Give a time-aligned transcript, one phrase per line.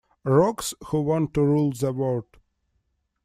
[0.25, 2.25] Rogues who want to rule the world.